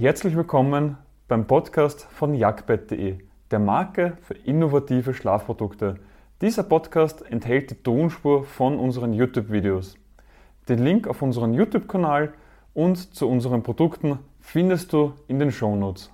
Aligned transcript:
Herzlich 0.00 0.36
willkommen 0.36 0.96
beim 1.26 1.48
Podcast 1.48 2.04
von 2.04 2.32
jagdbett.de, 2.32 3.18
der 3.50 3.58
Marke 3.58 4.16
für 4.22 4.34
innovative 4.34 5.12
Schlafprodukte. 5.12 5.98
Dieser 6.40 6.62
Podcast 6.62 7.28
enthält 7.28 7.72
die 7.72 7.82
Tonspur 7.82 8.44
von 8.44 8.78
unseren 8.78 9.12
YouTube-Videos. 9.12 9.98
Den 10.68 10.84
Link 10.84 11.08
auf 11.08 11.20
unseren 11.20 11.52
YouTube-Kanal 11.52 12.32
und 12.74 13.12
zu 13.12 13.28
unseren 13.28 13.64
Produkten 13.64 14.20
findest 14.38 14.92
du 14.92 15.14
in 15.26 15.40
den 15.40 15.50
Shownotes. 15.50 16.12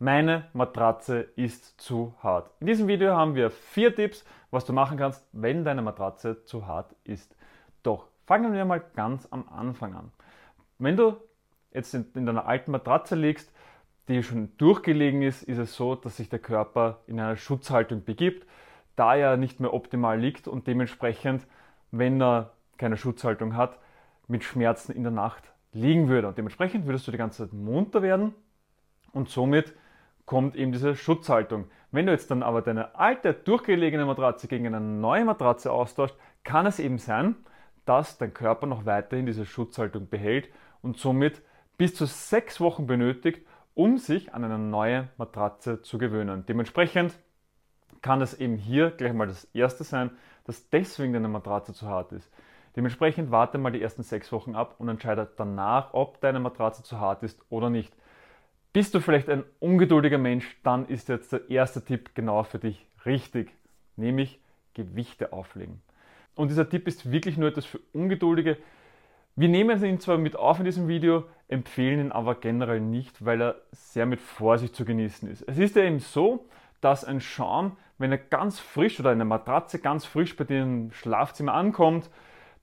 Meine 0.00 0.48
Matratze 0.52 1.20
ist 1.36 1.80
zu 1.80 2.14
hart. 2.24 2.50
In 2.58 2.66
diesem 2.66 2.88
Video 2.88 3.14
haben 3.14 3.36
wir 3.36 3.50
vier 3.50 3.94
Tipps, 3.94 4.24
was 4.50 4.64
du 4.64 4.72
machen 4.72 4.98
kannst, 4.98 5.24
wenn 5.30 5.62
deine 5.62 5.82
Matratze 5.82 6.42
zu 6.42 6.66
hart 6.66 6.96
ist. 7.04 7.36
Doch 7.84 8.08
fangen 8.26 8.52
wir 8.52 8.64
mal 8.64 8.82
ganz 8.96 9.28
am 9.30 9.48
Anfang 9.48 9.94
an. 9.94 10.10
Wenn 10.80 10.96
du 10.96 11.18
jetzt 11.74 11.94
in, 11.94 12.06
in 12.14 12.26
deiner 12.26 12.46
alten 12.46 12.70
Matratze 12.70 13.14
liegst, 13.14 13.52
die 14.08 14.22
schon 14.22 14.56
durchgelegen 14.58 15.22
ist, 15.22 15.42
ist 15.42 15.58
es 15.58 15.74
so, 15.74 15.94
dass 15.94 16.16
sich 16.16 16.28
der 16.28 16.38
Körper 16.38 17.00
in 17.06 17.20
einer 17.20 17.36
Schutzhaltung 17.36 18.04
begibt, 18.04 18.46
da 18.96 19.14
er 19.14 19.36
nicht 19.36 19.60
mehr 19.60 19.72
optimal 19.72 20.18
liegt 20.18 20.48
und 20.48 20.66
dementsprechend, 20.66 21.46
wenn 21.90 22.20
er 22.20 22.52
keine 22.78 22.96
Schutzhaltung 22.96 23.56
hat, 23.56 23.78
mit 24.26 24.44
Schmerzen 24.44 24.92
in 24.92 25.02
der 25.02 25.12
Nacht 25.12 25.52
liegen 25.72 26.08
würde. 26.08 26.28
Und 26.28 26.38
dementsprechend 26.38 26.86
würdest 26.86 27.06
du 27.06 27.12
die 27.12 27.18
ganze 27.18 27.44
Zeit 27.44 27.52
munter 27.52 28.02
werden 28.02 28.34
und 29.12 29.28
somit 29.28 29.74
kommt 30.26 30.56
eben 30.56 30.72
diese 30.72 30.94
Schutzhaltung. 30.94 31.66
Wenn 31.90 32.06
du 32.06 32.12
jetzt 32.12 32.30
dann 32.30 32.42
aber 32.42 32.62
deine 32.62 32.94
alte, 32.94 33.34
durchgelegene 33.34 34.06
Matratze 34.06 34.48
gegen 34.48 34.66
eine 34.66 34.80
neue 34.80 35.24
Matratze 35.24 35.72
austauscht, 35.72 36.16
kann 36.44 36.66
es 36.66 36.78
eben 36.78 36.98
sein, 36.98 37.36
dass 37.84 38.18
dein 38.18 38.32
Körper 38.32 38.66
noch 38.66 38.86
weiterhin 38.86 39.26
diese 39.26 39.44
Schutzhaltung 39.44 40.08
behält 40.08 40.48
und 40.80 40.96
somit 40.96 41.42
bis 41.82 41.96
zu 41.96 42.06
sechs 42.06 42.60
Wochen 42.60 42.86
benötigt, 42.86 43.44
um 43.74 43.98
sich 43.98 44.32
an 44.34 44.44
eine 44.44 44.56
neue 44.56 45.08
Matratze 45.16 45.82
zu 45.82 45.98
gewöhnen. 45.98 46.46
Dementsprechend 46.46 47.18
kann 48.02 48.22
es 48.22 48.34
eben 48.34 48.56
hier 48.56 48.92
gleich 48.92 49.12
mal 49.12 49.26
das 49.26 49.48
erste 49.52 49.82
sein, 49.82 50.12
dass 50.44 50.70
deswegen 50.70 51.12
deine 51.12 51.26
Matratze 51.26 51.74
zu 51.74 51.88
hart 51.88 52.12
ist. 52.12 52.30
Dementsprechend 52.76 53.32
warte 53.32 53.58
mal 53.58 53.72
die 53.72 53.82
ersten 53.82 54.04
sechs 54.04 54.30
Wochen 54.30 54.54
ab 54.54 54.76
und 54.78 54.90
entscheide 54.90 55.28
danach, 55.36 55.92
ob 55.92 56.20
deine 56.20 56.38
Matratze 56.38 56.84
zu 56.84 57.00
hart 57.00 57.24
ist 57.24 57.40
oder 57.48 57.68
nicht. 57.68 57.92
Bist 58.72 58.94
du 58.94 59.00
vielleicht 59.00 59.28
ein 59.28 59.42
ungeduldiger 59.58 60.18
Mensch, 60.18 60.56
dann 60.62 60.86
ist 60.86 61.08
jetzt 61.08 61.32
der 61.32 61.50
erste 61.50 61.84
Tipp 61.84 62.14
genau 62.14 62.44
für 62.44 62.60
dich 62.60 62.86
richtig, 63.04 63.52
nämlich 63.96 64.38
Gewichte 64.74 65.32
auflegen. 65.32 65.82
Und 66.36 66.46
dieser 66.46 66.68
Tipp 66.68 66.86
ist 66.86 67.10
wirklich 67.10 67.36
nur 67.36 67.48
etwas 67.48 67.64
für 67.64 67.80
Ungeduldige, 67.92 68.56
wir 69.34 69.48
nehmen 69.48 69.82
ihn 69.82 70.00
zwar 70.00 70.18
mit 70.18 70.36
auf 70.36 70.58
in 70.58 70.64
diesem 70.64 70.88
Video, 70.88 71.24
empfehlen 71.48 72.00
ihn 72.00 72.12
aber 72.12 72.34
generell 72.34 72.80
nicht, 72.80 73.24
weil 73.24 73.40
er 73.40 73.56
sehr 73.72 74.06
mit 74.06 74.20
Vorsicht 74.20 74.76
zu 74.76 74.84
genießen 74.84 75.30
ist. 75.30 75.42
Es 75.48 75.58
ist 75.58 75.76
ja 75.76 75.82
eben 75.82 76.00
so, 76.00 76.46
dass 76.80 77.04
ein 77.04 77.20
Schaum, 77.20 77.76
wenn 77.98 78.10
er 78.10 78.18
ganz 78.18 78.58
frisch 78.58 79.00
oder 79.00 79.10
eine 79.10 79.24
Matratze 79.24 79.78
ganz 79.78 80.04
frisch 80.04 80.36
bei 80.36 80.44
dir 80.44 80.62
im 80.62 80.92
Schlafzimmer 80.92 81.54
ankommt, 81.54 82.10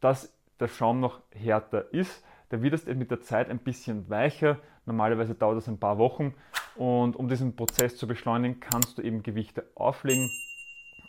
dass 0.01 0.33
der 0.59 0.67
Schaum 0.67 0.99
noch 0.99 1.21
härter 1.31 1.91
ist. 1.93 2.23
Der 2.51 2.61
wird 2.61 2.73
erst 2.73 2.87
mit 2.87 3.11
der 3.11 3.21
Zeit 3.21 3.49
ein 3.49 3.59
bisschen 3.59 4.09
weicher. 4.09 4.57
Normalerweise 4.85 5.35
dauert 5.35 5.57
das 5.57 5.67
ein 5.67 5.79
paar 5.79 5.97
Wochen. 5.97 6.33
Und 6.75 7.15
um 7.15 7.27
diesen 7.27 7.55
Prozess 7.55 7.97
zu 7.97 8.07
beschleunigen, 8.07 8.59
kannst 8.59 8.97
du 8.97 9.01
eben 9.01 9.23
Gewichte 9.23 9.65
auflegen. 9.75 10.29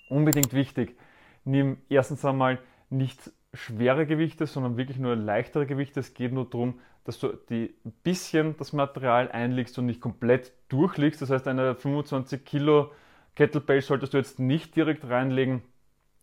Unbedingt 0.08 0.52
wichtig, 0.52 0.96
nimm 1.44 1.78
erstens 1.88 2.24
einmal 2.24 2.58
nicht 2.90 3.30
schwere 3.54 4.06
Gewichte, 4.06 4.46
sondern 4.46 4.76
wirklich 4.76 4.98
nur 4.98 5.16
leichtere 5.16 5.66
Gewichte. 5.66 6.00
Es 6.00 6.14
geht 6.14 6.32
nur 6.32 6.48
darum, 6.48 6.80
dass 7.04 7.18
du 7.18 7.28
die 7.48 7.74
bisschen 8.02 8.56
das 8.56 8.72
Material 8.72 9.30
einlegst 9.30 9.78
und 9.78 9.86
nicht 9.86 10.00
komplett 10.00 10.52
durchlegst. 10.68 11.20
Das 11.22 11.30
heißt, 11.30 11.48
eine 11.48 11.74
25 11.74 12.44
Kilo 12.44 12.92
Kettlebell 13.34 13.80
solltest 13.80 14.14
du 14.14 14.18
jetzt 14.18 14.38
nicht 14.38 14.76
direkt 14.76 15.08
reinlegen, 15.08 15.62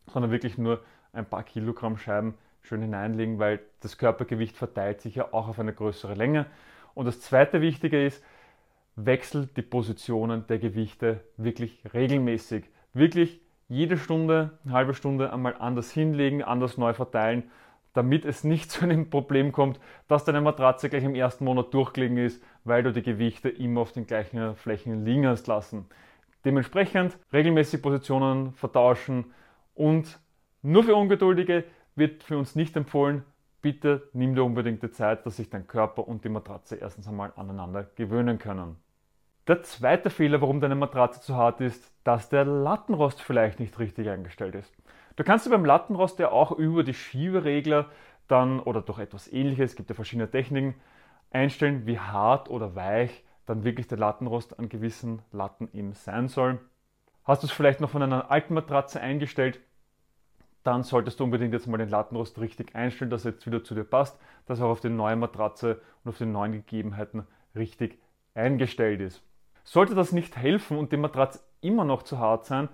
sondern 0.08 0.31
wirklich 0.31 0.58
nur 0.58 0.84
ein 1.13 1.25
paar 1.25 1.44
Kilogramm 1.44 1.97
Scheiben 1.97 2.35
schön 2.62 2.81
hineinlegen, 2.81 3.40
weil 3.40 3.59
das 3.80 3.97
Körpergewicht 3.97 4.56
verteilt 4.56 5.01
sich 5.01 5.16
ja 5.16 5.34
auch 5.34 5.47
auf 5.47 5.59
eine 5.59 5.74
größere 5.74 6.13
Länge. 6.13 6.46
Und 6.94 7.06
das 7.06 7.22
zweite 7.22 7.62
Wichtige 7.62 8.06
ist, 8.06 8.24
wechsel 8.96 9.47
die 9.56 9.62
Positionen 9.62 10.46
der 10.47 10.59
Gewichte 10.59 11.22
wirklich 11.38 11.81
regelmäßig. 11.94 12.66
Wirklich 12.94 13.41
jede 13.67 13.97
Stunde, 13.97 14.57
eine 14.63 14.73
halbe 14.73 14.94
Stunde 14.94 15.31
einmal 15.31 15.55
anders 15.57 15.91
hinlegen, 15.91 16.44
anders 16.44 16.78
neu 16.78 16.94
verteilen, 16.94 17.50
damit 17.94 18.25
es 18.25 18.44
nicht 18.44 18.72
zu 18.72 18.83
einem 18.83 19.09
Problem 19.09 19.51
kommt, 19.51 19.79
dass 20.07 20.23
deine 20.23 20.41
Matratze 20.41 20.89
gleich 20.89 21.03
im 21.03 21.16
ersten 21.16 21.45
Monat 21.45 21.73
durchgelegen 21.73 22.17
ist, 22.17 22.44
weil 22.63 22.83
du 22.83 22.94
die 22.94 23.01
Gewichte 23.01 23.50
immer 23.50 23.81
auf 23.81 23.91
den 23.91 24.07
gleichen 24.07 24.56
Flächen 24.56 25.06
liegen 25.06 25.27
hast 25.27 25.47
lassen. 25.47 25.85
Dementsprechend 26.45 27.17
regelmäßig 27.33 27.81
Positionen 27.81 28.53
vertauschen 28.53 29.33
und 29.73 30.19
nur 30.61 30.83
für 30.83 30.95
Ungeduldige 30.95 31.66
wird 31.95 32.23
für 32.23 32.38
uns 32.38 32.56
nicht 32.56 32.75
empfohlen, 32.75 33.23
bitte 33.61 34.09
nimm 34.13 34.35
dir 34.35 34.44
unbedingt 34.44 34.83
die 34.83 34.91
Zeit, 34.91 35.25
dass 35.25 35.38
sich 35.38 35.50
dein 35.50 35.67
Körper 35.67 36.07
und 36.07 36.23
die 36.23 36.29
Matratze 36.29 36.75
erstens 36.75 37.07
einmal 37.07 37.33
aneinander 37.35 37.83
gewöhnen 37.95 38.38
können. 38.38 38.77
Der 39.47 39.63
zweite 39.63 40.09
Fehler, 40.09 40.41
warum 40.41 40.59
deine 40.59 40.75
Matratze 40.75 41.22
zu 41.22 41.35
hart 41.38 41.62
ist, 41.62 41.90
dass 42.03 42.28
der 42.28 42.44
Lattenrost 42.44 43.22
vielleicht 43.22 43.62
nicht 43.62 43.80
richtig 43.80 44.09
eingestellt 44.09 44.56
ist. 44.56 44.75
Du 45.16 45.24
kannst 45.24 45.46
dir 45.46 45.52
beim 45.52 45.63
Lattenrost 45.63 46.19
ja 46.19 46.31
auch 46.31 46.52
über 46.52 46.84
die 46.84 46.94
Schieberegler 46.94 47.86
dann 48.28 48.59
oder 48.59 48.81
durch 48.81 49.00
etwas 49.00 49.31
ähnliches, 49.31 49.72
es 49.72 49.75
gibt 49.78 49.88
ja 49.88 49.96
verschiedene 49.96 50.30
Techniken, 50.30 50.75
einstellen, 51.31 51.88
wie 51.88 51.97
hart 51.97 52.50
oder 52.50 52.75
weich 52.75 53.24
dann 53.46 53.63
wirklich 53.63 53.88
der 53.88 53.97
Lattenrost 53.97 54.59
an 54.59 54.68
gewissen 54.68 55.22
Latten 55.31 55.69
eben 55.72 55.94
sein 55.94 56.28
soll. 56.28 56.59
Hast 57.24 57.44
du 57.44 57.47
es 57.47 57.53
vielleicht 57.53 57.80
noch 57.80 57.90
von 57.90 58.03
einer 58.03 58.30
alten 58.30 58.53
Matratze 58.53 59.00
eingestellt, 59.00 59.62
dann 60.63 60.84
solltest 60.84 61.22
du 61.22 61.24
unbedingt 61.24 61.53
jetzt 61.53 61.68
mal 61.68 61.78
den 61.78 61.88
Lattenrost 61.88 62.38
richtig 62.41 62.75
einstellen, 62.75 63.09
dass 63.09 63.24
er 63.24 63.31
jetzt 63.31 63.47
wieder 63.47 63.63
zu 63.63 63.75
dir 63.75 63.86
passt, 63.86 64.19
dass 64.46 64.59
er 64.59 64.66
auch 64.66 64.72
auf 64.72 64.81
die 64.81 64.90
neue 64.90 65.16
Matratze 65.16 65.80
und 66.03 66.09
auf 66.09 66.18
die 66.18 66.25
neuen 66.25 66.52
Gegebenheiten 66.52 67.25
richtig 67.56 67.97
eingestellt 68.34 69.00
ist. 69.00 69.24
Sollte 69.67 69.95
das 69.95 70.13
nicht 70.13 70.38
helfen 70.38 70.78
und 70.78 70.94
die 70.94 70.97
Matratze 70.97 71.41
immer 71.59 71.83
noch 71.83 72.03
zu 72.03 72.19
hart 72.19 72.45
sein, 72.45 72.69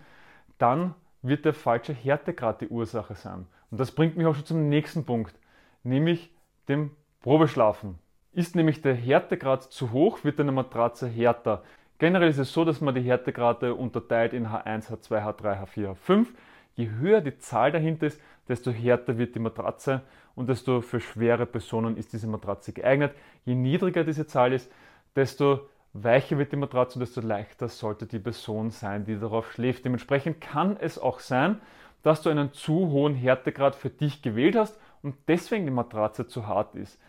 dann 0.60 0.94
wird 1.24 1.44
der 1.44 1.56
falsche 1.56 1.92
Härtegrad 1.92 2.62
die 2.62 2.68
Ursache 2.68 3.16
sein. 3.16 3.48
Und 3.72 3.80
das 3.80 3.90
bringt 3.90 4.16
mich 4.16 4.28
auch 4.28 4.36
schon 4.36 4.46
zum 4.46 4.70
nächsten 4.70 5.04
Punkt, 5.04 5.34
nämlich 5.82 6.30
dem 6.68 6.92
Probeschlafen. 7.22 7.98
Ist 8.32 8.56
nämlich 8.56 8.84
der 8.84 8.94
Härtegrad 8.94 9.64
zu 9.64 9.92
hoch, 9.92 10.24
wird 10.24 10.40
eine 10.40 10.52
Matratze 10.52 11.08
härter. 11.08 11.64
Generell 11.98 12.30
ist 12.30 12.38
es 12.38 12.54
so, 12.54 12.64
dass 12.64 12.80
man 12.80 12.94
die 12.94 13.02
Härtegrade 13.02 13.74
unterteilt 13.74 14.34
in 14.34 14.50
H1, 14.50 14.92
H2, 14.92 15.26
H3, 15.26 15.64
H4, 15.64 15.96
H5. 15.96 16.28
Je 16.76 16.92
höher 16.92 17.22
die 17.22 17.40
Zahl 17.40 17.72
dahinter 17.72 18.06
ist, 18.06 18.22
desto 18.48 18.70
härter 18.70 19.18
wird 19.18 19.34
die 19.34 19.40
Matratze 19.40 20.04
und 20.36 20.48
desto 20.48 20.82
für 20.82 21.00
schwere 21.00 21.48
Personen 21.48 21.98
ist 21.98 22.14
diese 22.14 22.28
Matratze 22.28 22.72
geeignet. 22.72 23.16
Je 23.46 23.56
niedriger 23.56 24.04
diese 24.04 24.28
Zahl 24.28 24.54
ist, 24.54 24.72
desto 25.16 25.70
weicher 25.94 26.38
wird 26.38 26.52
die 26.52 26.58
Matratze, 26.58 27.00
desto 27.00 27.22
leichter 27.22 27.68
sollte 27.68 28.06
die 28.06 28.20
Person 28.20 28.72
sein, 28.72 29.06
die 29.06 29.20
darauf 29.20 29.52
schläft. 29.52 29.86
Dementsprechend 29.86 30.42
kann 30.42 30.78
es 30.78 31.00
auch 31.00 31.20
sein, 31.20 31.62
dass 32.02 32.22
du 32.22 32.30
einen 32.30 32.52
zu 32.52 32.90
hohen 32.90 33.16
Härtegrad 33.16 33.76
für 33.76 33.90
dich 33.90 34.22
gewählt 34.22 34.56
hast 34.56 34.80
und 35.02 35.16
deswegen 35.28 35.66
die 35.66 35.72
Matratze 35.72 36.28
zu 36.28 36.48
hart 36.48 36.76
ist. 36.76 37.00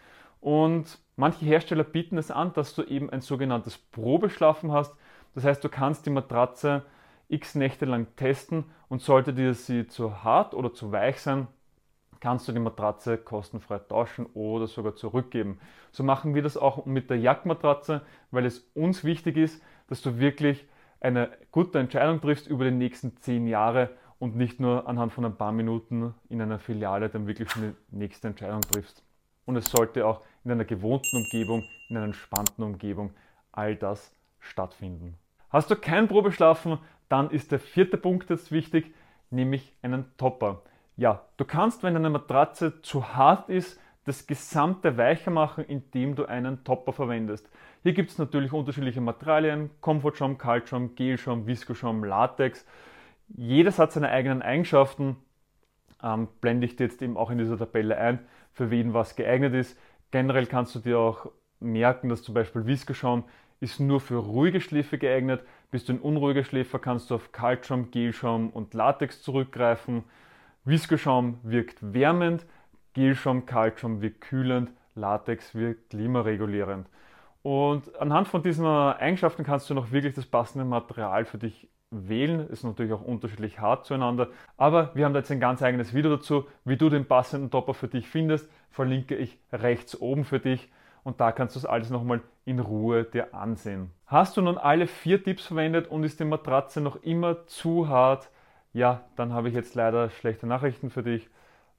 Und 0.40 0.98
manche 1.16 1.44
Hersteller 1.46 1.84
bieten 1.84 2.18
es 2.18 2.30
an, 2.30 2.52
dass 2.52 2.74
du 2.74 2.82
eben 2.82 3.10
ein 3.10 3.22
sogenanntes 3.22 3.78
Probeschlafen 3.78 4.72
hast. 4.72 4.94
Das 5.34 5.44
heißt, 5.44 5.64
du 5.64 5.68
kannst 5.68 6.06
die 6.06 6.10
Matratze 6.10 6.84
x 7.28 7.54
Nächte 7.54 7.86
lang 7.86 8.06
testen 8.16 8.64
und 8.88 9.00
sollte 9.00 9.32
dir 9.32 9.54
sie 9.54 9.86
zu 9.86 10.22
hart 10.22 10.54
oder 10.54 10.72
zu 10.72 10.92
weich 10.92 11.20
sein, 11.20 11.48
kannst 12.24 12.48
du 12.48 12.52
die 12.52 12.58
Matratze 12.58 13.18
kostenfrei 13.18 13.80
tauschen 13.80 14.24
oder 14.32 14.66
sogar 14.66 14.96
zurückgeben. 14.96 15.60
So 15.92 16.02
machen 16.04 16.34
wir 16.34 16.40
das 16.40 16.56
auch 16.56 16.86
mit 16.86 17.10
der 17.10 17.18
Jagdmatratze, 17.18 18.00
weil 18.30 18.46
es 18.46 18.60
uns 18.72 19.04
wichtig 19.04 19.36
ist, 19.36 19.62
dass 19.88 20.00
du 20.00 20.18
wirklich 20.18 20.66
eine 21.00 21.28
gute 21.52 21.78
Entscheidung 21.78 22.22
triffst 22.22 22.46
über 22.46 22.64
die 22.64 22.70
nächsten 22.70 23.18
zehn 23.18 23.46
Jahre 23.46 23.90
und 24.18 24.36
nicht 24.36 24.58
nur 24.58 24.88
anhand 24.88 25.12
von 25.12 25.26
ein 25.26 25.36
paar 25.36 25.52
Minuten 25.52 26.14
in 26.30 26.40
einer 26.40 26.58
Filiale 26.58 27.10
dann 27.10 27.26
wirklich 27.26 27.52
die 27.52 27.74
nächste 27.90 28.28
Entscheidung 28.28 28.62
triffst. 28.62 29.04
Und 29.44 29.56
es 29.56 29.66
sollte 29.66 30.06
auch 30.06 30.22
in 30.44 30.50
einer 30.50 30.64
gewohnten 30.64 31.18
Umgebung, 31.18 31.62
in 31.90 31.98
einer 31.98 32.06
entspannten 32.06 32.64
Umgebung 32.64 33.10
all 33.52 33.76
das 33.76 34.16
stattfinden. 34.40 35.18
Hast 35.50 35.70
du 35.70 35.76
kein 35.76 36.08
Probeschlafen, 36.08 36.78
dann 37.10 37.28
ist 37.28 37.52
der 37.52 37.58
vierte 37.58 37.98
Punkt 37.98 38.30
jetzt 38.30 38.50
wichtig, 38.50 38.94
nämlich 39.28 39.76
einen 39.82 40.06
Topper. 40.16 40.62
Ja, 40.96 41.24
du 41.36 41.44
kannst, 41.44 41.82
wenn 41.82 41.96
eine 41.96 42.10
Matratze 42.10 42.80
zu 42.82 43.14
hart 43.14 43.48
ist, 43.48 43.80
das 44.04 44.26
gesamte 44.26 44.96
weicher 44.96 45.30
machen, 45.30 45.64
indem 45.64 46.14
du 46.14 46.26
einen 46.26 46.62
Topper 46.62 46.92
verwendest. 46.92 47.50
Hier 47.82 47.94
gibt 47.94 48.10
es 48.10 48.18
natürlich 48.18 48.52
unterschiedliche 48.52 49.00
Materialien, 49.00 49.70
Comfortschaum, 49.80 50.38
Kaltschaum, 50.38 50.94
Gelschaum, 50.94 51.46
Viscoschaum, 51.46 52.04
Latex. 52.04 52.66
Jedes 53.28 53.78
hat 53.78 53.92
seine 53.92 54.10
eigenen 54.10 54.42
Eigenschaften, 54.42 55.16
ähm, 56.02 56.28
blende 56.40 56.66
ich 56.66 56.76
dir 56.76 56.84
jetzt 56.84 57.02
eben 57.02 57.16
auch 57.16 57.30
in 57.30 57.38
dieser 57.38 57.58
Tabelle 57.58 57.96
ein, 57.96 58.20
für 58.52 58.70
wen 58.70 58.94
was 58.94 59.16
geeignet 59.16 59.54
ist. 59.54 59.78
Generell 60.10 60.46
kannst 60.46 60.74
du 60.74 60.78
dir 60.78 60.98
auch 60.98 61.30
merken, 61.60 62.08
dass 62.08 62.22
zum 62.22 62.34
Beispiel 62.34 62.66
Viskoschaum 62.66 63.24
ist 63.60 63.80
nur 63.80 64.00
für 64.00 64.16
ruhige 64.16 64.60
Schläfe 64.60 64.98
geeignet. 64.98 65.42
Bist 65.70 65.88
du 65.88 65.94
ein 65.94 65.98
unruhiger 65.98 66.44
Schläfer, 66.44 66.78
kannst 66.78 67.10
du 67.10 67.14
auf 67.14 67.32
Kaltschaum, 67.32 67.90
Gelschaum 67.90 68.50
und 68.50 68.74
Latex 68.74 69.22
zurückgreifen. 69.22 70.04
Viskoschaum 70.64 71.38
wirkt 71.42 71.76
wärmend, 71.80 72.46
Gelschaum, 72.94 73.46
Kaltschaum 73.46 74.00
wirkt 74.00 74.20
kühlend, 74.20 74.70
Latex 74.94 75.54
wirkt 75.54 75.90
klimaregulierend. 75.90 76.88
Und 77.42 77.94
anhand 78.00 78.28
von 78.28 78.42
diesen 78.42 78.64
Eigenschaften 78.66 79.44
kannst 79.44 79.68
du 79.68 79.74
noch 79.74 79.92
wirklich 79.92 80.14
das 80.14 80.24
passende 80.24 80.64
Material 80.64 81.26
für 81.26 81.36
dich 81.36 81.68
wählen. 81.90 82.48
Ist 82.48 82.64
natürlich 82.64 82.92
auch 82.92 83.02
unterschiedlich 83.02 83.60
hart 83.60 83.84
zueinander. 83.84 84.28
Aber 84.56 84.94
wir 84.94 85.04
haben 85.04 85.12
da 85.12 85.20
jetzt 85.20 85.30
ein 85.30 85.40
ganz 85.40 85.62
eigenes 85.62 85.92
Video 85.92 86.16
dazu, 86.16 86.46
wie 86.64 86.76
du 86.76 86.88
den 86.88 87.06
passenden 87.06 87.50
Topper 87.50 87.74
für 87.74 87.88
dich 87.88 88.08
findest. 88.08 88.50
Verlinke 88.70 89.16
ich 89.16 89.38
rechts 89.52 90.00
oben 90.00 90.24
für 90.24 90.40
dich 90.40 90.70
und 91.02 91.20
da 91.20 91.32
kannst 91.32 91.54
du 91.54 91.60
das 91.60 91.68
alles 91.68 91.90
nochmal 91.90 92.22
in 92.44 92.58
Ruhe 92.58 93.04
dir 93.04 93.34
ansehen. 93.34 93.90
Hast 94.06 94.36
du 94.36 94.42
nun 94.42 94.58
alle 94.58 94.86
vier 94.86 95.22
Tipps 95.22 95.46
verwendet 95.46 95.86
und 95.88 96.02
ist 96.02 96.18
die 96.18 96.24
Matratze 96.24 96.80
noch 96.80 97.02
immer 97.02 97.46
zu 97.46 97.88
hart? 97.88 98.30
Ja, 98.74 99.04
dann 99.14 99.32
habe 99.32 99.48
ich 99.48 99.54
jetzt 99.54 99.76
leider 99.76 100.10
schlechte 100.10 100.48
Nachrichten 100.48 100.90
für 100.90 101.04
dich, 101.04 101.30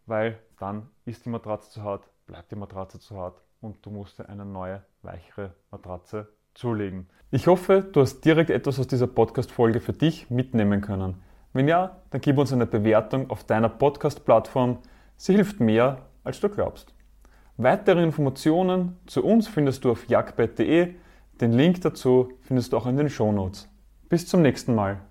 weil 0.06 0.39
dann 0.59 0.88
ist 1.03 1.25
die 1.25 1.30
Matratze 1.30 1.69
zu 1.69 1.83
hart, 1.83 2.07
bleibt 2.25 2.51
die 2.51 2.56
Matratze 2.56 3.00
zu 3.00 3.18
hart 3.18 3.42
und 3.59 3.86
du 3.86 3.89
musst 3.89 4.18
dir 4.18 4.30
eine 4.30 4.45
neue, 4.45 4.81
weichere 5.01 5.53
Matratze 5.71 6.30
zulegen. 6.53 7.09
Ich 7.31 7.47
hoffe, 7.47 7.81
du 7.81 8.00
hast 8.00 8.21
direkt 8.21 8.50
etwas 8.50 8.80
aus 8.80 8.88
dieser 8.88 9.07
Podcast-Folge 9.07 9.81
für 9.81 9.92
dich 9.92 10.30
mitnehmen 10.30 10.80
können. 10.80 11.21
Wenn 11.51 11.68
ja, 11.68 11.97
dann 12.12 12.21
gib 12.21 12.38
uns 12.38 12.53
eine 12.53 12.65
Bewertung 12.65 13.30
auf 13.30 13.44
deiner 13.44 13.68
Podcast-Plattform. 13.68 14.80
Sie 15.18 15.33
hilft 15.33 15.59
mehr, 15.59 15.97
als 16.24 16.39
du 16.39 16.47
glaubst. 16.47 16.94
Weitere 17.57 18.03
Informationen 18.03 18.97
zu 19.06 19.24
uns 19.25 19.50
findest 19.50 19.83
du 19.83 19.92
auf 19.92 20.07
jagdbett.de. 20.07 20.95
Den 21.42 21.51
Link 21.51 21.81
dazu 21.81 22.31
findest 22.39 22.71
du 22.71 22.77
auch 22.77 22.86
in 22.86 22.95
den 22.95 23.09
Shownotes. 23.09 23.68
Bis 24.07 24.27
zum 24.27 24.42
nächsten 24.42 24.75
Mal. 24.75 25.01